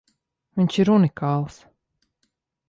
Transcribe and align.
Viņš 0.61 0.79
ir 0.83 0.91
unikāls! 0.93 1.61